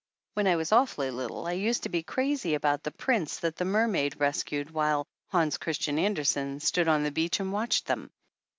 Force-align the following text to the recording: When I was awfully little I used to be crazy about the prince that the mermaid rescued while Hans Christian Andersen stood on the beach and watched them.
When 0.33 0.47
I 0.47 0.55
was 0.55 0.71
awfully 0.71 1.11
little 1.11 1.45
I 1.45 1.51
used 1.51 1.83
to 1.83 1.89
be 1.89 2.01
crazy 2.01 2.55
about 2.55 2.81
the 2.81 2.89
prince 2.89 3.37
that 3.41 3.55
the 3.57 3.65
mermaid 3.65 4.19
rescued 4.19 4.71
while 4.71 5.05
Hans 5.29 5.59
Christian 5.59 5.99
Andersen 5.99 6.59
stood 6.59 6.87
on 6.87 7.03
the 7.03 7.11
beach 7.11 7.39
and 7.39 7.53
watched 7.53 7.85
them. 7.85 8.09